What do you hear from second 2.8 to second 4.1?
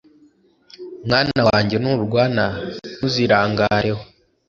ntuzirangareho